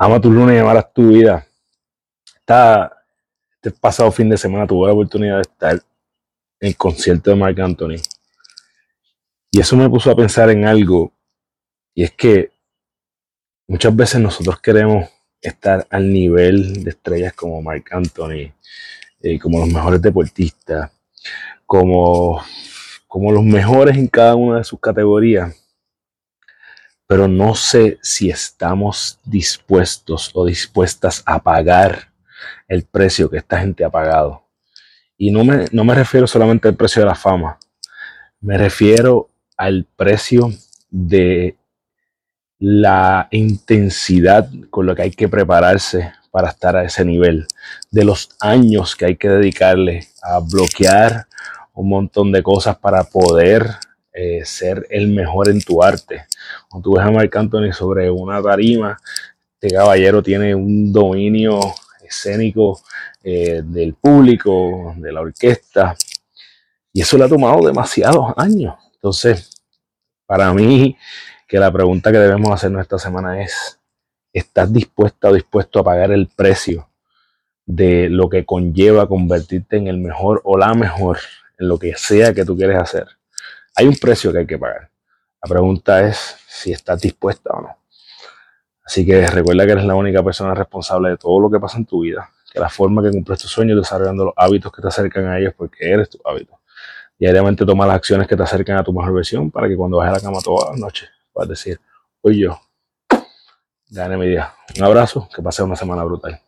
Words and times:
Ama 0.00 0.20
tu 0.20 0.30
lunes 0.30 0.54
y 0.54 0.58
amarás 0.60 0.92
tu 0.92 1.08
vida. 1.08 1.44
este 2.46 3.70
pasado 3.80 4.12
fin 4.12 4.28
de 4.28 4.36
semana 4.36 4.64
tuve 4.64 4.86
la 4.86 4.92
oportunidad 4.92 5.36
de 5.36 5.42
estar 5.42 5.74
en 5.74 6.68
el 6.68 6.76
concierto 6.76 7.30
de 7.30 7.36
Marc 7.36 7.58
Anthony. 7.58 7.96
Y 9.50 9.58
eso 9.58 9.76
me 9.76 9.90
puso 9.90 10.12
a 10.12 10.14
pensar 10.14 10.50
en 10.50 10.64
algo. 10.66 11.12
Y 11.96 12.04
es 12.04 12.12
que 12.12 12.52
muchas 13.66 13.96
veces 13.96 14.20
nosotros 14.20 14.60
queremos 14.60 15.10
estar 15.40 15.84
al 15.90 16.12
nivel 16.12 16.84
de 16.84 16.90
estrellas 16.90 17.32
como 17.32 17.60
Marc 17.60 17.92
Anthony, 17.92 18.52
eh, 19.20 19.38
como 19.40 19.58
los 19.58 19.68
mejores 19.68 20.00
deportistas, 20.00 20.92
como, 21.66 22.40
como 23.08 23.32
los 23.32 23.42
mejores 23.42 23.96
en 23.96 24.06
cada 24.06 24.36
una 24.36 24.58
de 24.58 24.64
sus 24.64 24.78
categorías 24.78 25.56
pero 27.08 27.26
no 27.26 27.54
sé 27.54 27.98
si 28.02 28.28
estamos 28.28 29.18
dispuestos 29.24 30.30
o 30.34 30.44
dispuestas 30.44 31.22
a 31.24 31.42
pagar 31.42 32.12
el 32.68 32.84
precio 32.84 33.30
que 33.30 33.38
esta 33.38 33.58
gente 33.58 33.82
ha 33.82 33.90
pagado. 33.90 34.44
Y 35.16 35.30
no 35.30 35.42
me, 35.42 35.64
no 35.72 35.84
me 35.84 35.94
refiero 35.94 36.26
solamente 36.26 36.68
al 36.68 36.76
precio 36.76 37.00
de 37.00 37.08
la 37.08 37.14
fama, 37.14 37.58
me 38.42 38.58
refiero 38.58 39.30
al 39.56 39.86
precio 39.96 40.52
de 40.90 41.56
la 42.58 43.26
intensidad 43.30 44.50
con 44.68 44.84
lo 44.84 44.94
que 44.94 45.02
hay 45.02 45.10
que 45.10 45.28
prepararse 45.28 46.12
para 46.30 46.50
estar 46.50 46.76
a 46.76 46.84
ese 46.84 47.06
nivel, 47.06 47.46
de 47.90 48.04
los 48.04 48.28
años 48.38 48.94
que 48.94 49.06
hay 49.06 49.16
que 49.16 49.30
dedicarle 49.30 50.08
a 50.22 50.40
bloquear 50.40 51.26
un 51.72 51.88
montón 51.88 52.32
de 52.32 52.42
cosas 52.42 52.76
para 52.76 53.04
poder 53.04 53.70
eh, 54.20 54.44
ser 54.44 54.84
el 54.90 55.06
mejor 55.06 55.48
en 55.48 55.60
tu 55.60 55.80
arte. 55.80 56.26
Cuando 56.68 56.90
tú 56.90 56.96
ves 56.96 57.06
a 57.06 57.10
Marc 57.12 57.36
Anthony 57.36 57.72
sobre 57.72 58.10
una 58.10 58.42
tarima, 58.42 58.98
este 59.60 59.76
caballero 59.76 60.24
tiene 60.24 60.56
un 60.56 60.92
dominio 60.92 61.60
escénico 62.04 62.80
eh, 63.22 63.62
del 63.64 63.94
público, 63.94 64.92
de 64.96 65.12
la 65.12 65.20
orquesta, 65.20 65.94
y 66.92 67.00
eso 67.00 67.16
le 67.16 67.26
ha 67.26 67.28
tomado 67.28 67.64
demasiados 67.64 68.32
años. 68.36 68.74
Entonces, 68.94 69.50
para 70.26 70.52
mí, 70.52 70.96
que 71.46 71.60
la 71.60 71.70
pregunta 71.70 72.10
que 72.10 72.18
debemos 72.18 72.50
hacernos 72.50 72.82
esta 72.82 72.98
semana 72.98 73.40
es, 73.40 73.78
¿estás 74.32 74.72
dispuesta 74.72 75.28
o 75.28 75.34
dispuesto 75.34 75.78
a 75.78 75.84
pagar 75.84 76.10
el 76.10 76.26
precio 76.26 76.88
de 77.66 78.08
lo 78.08 78.28
que 78.28 78.44
conlleva 78.44 79.06
convertirte 79.06 79.76
en 79.76 79.86
el 79.86 79.98
mejor 79.98 80.40
o 80.42 80.58
la 80.58 80.74
mejor 80.74 81.18
en 81.56 81.68
lo 81.68 81.78
que 81.78 81.94
sea 81.94 82.34
que 82.34 82.44
tú 82.44 82.56
quieres 82.56 82.78
hacer? 82.78 83.17
Hay 83.78 83.86
un 83.86 83.94
precio 83.94 84.32
que 84.32 84.38
hay 84.38 84.46
que 84.46 84.58
pagar. 84.58 84.90
La 85.40 85.48
pregunta 85.48 86.02
es 86.02 86.36
si 86.48 86.72
estás 86.72 87.00
dispuesta 87.00 87.50
o 87.52 87.60
no. 87.60 87.76
Así 88.84 89.06
que 89.06 89.24
recuerda 89.28 89.66
que 89.66 89.70
eres 89.70 89.84
la 89.84 89.94
única 89.94 90.20
persona 90.20 90.52
responsable 90.52 91.10
de 91.10 91.16
todo 91.16 91.38
lo 91.38 91.48
que 91.48 91.60
pasa 91.60 91.78
en 91.78 91.86
tu 91.86 92.00
vida. 92.00 92.28
Que 92.52 92.58
la 92.58 92.68
forma 92.68 93.04
que 93.04 93.12
cumples 93.12 93.38
tus 93.38 93.52
sueños 93.52 93.76
desarrollando 93.78 94.24
los 94.24 94.34
hábitos 94.36 94.72
que 94.72 94.82
te 94.82 94.88
acercan 94.88 95.28
a 95.28 95.38
ellos 95.38 95.54
porque 95.56 95.92
eres 95.92 96.10
tu 96.10 96.18
hábito. 96.24 96.58
Diariamente 97.20 97.64
toma 97.64 97.86
las 97.86 97.94
acciones 97.94 98.26
que 98.26 98.36
te 98.36 98.42
acercan 98.42 98.78
a 98.78 98.82
tu 98.82 98.92
mejor 98.92 99.14
versión 99.14 99.48
para 99.48 99.68
que 99.68 99.76
cuando 99.76 99.98
vayas 99.98 100.14
a 100.14 100.16
la 100.16 100.22
cama 100.22 100.40
toda 100.42 100.72
la 100.72 100.76
noche 100.76 101.06
puedas 101.32 101.48
decir, 101.48 101.80
hoy 102.20 102.40
yo 102.40 102.60
gané 103.90 104.16
mi 104.16 104.26
día. 104.26 104.54
Un 104.76 104.82
abrazo, 104.82 105.28
que 105.32 105.40
pase 105.40 105.62
una 105.62 105.76
semana 105.76 106.02
brutal. 106.02 106.40